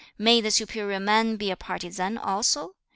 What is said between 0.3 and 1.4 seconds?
the superior man